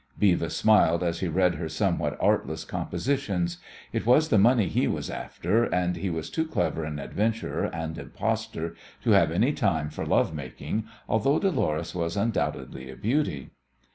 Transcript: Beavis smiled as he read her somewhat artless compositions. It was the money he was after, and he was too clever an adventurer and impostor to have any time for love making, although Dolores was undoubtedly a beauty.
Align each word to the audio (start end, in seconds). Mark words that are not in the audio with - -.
Beavis 0.19 0.53
smiled 0.57 1.03
as 1.03 1.19
he 1.19 1.27
read 1.27 1.53
her 1.53 1.69
somewhat 1.69 2.17
artless 2.19 2.65
compositions. 2.65 3.57
It 3.93 4.03
was 4.03 4.29
the 4.29 4.39
money 4.39 4.67
he 4.67 4.87
was 4.87 5.11
after, 5.11 5.65
and 5.65 5.95
he 5.95 6.09
was 6.09 6.31
too 6.31 6.47
clever 6.47 6.83
an 6.83 6.97
adventurer 6.97 7.65
and 7.65 7.95
impostor 7.99 8.73
to 9.03 9.11
have 9.11 9.29
any 9.29 9.53
time 9.53 9.91
for 9.91 10.03
love 10.07 10.33
making, 10.33 10.85
although 11.07 11.37
Dolores 11.37 11.93
was 11.93 12.17
undoubtedly 12.17 12.89
a 12.89 12.95
beauty. 12.95 13.51